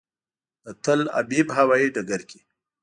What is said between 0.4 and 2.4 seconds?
د تل ابیب هوایي ډګر کې.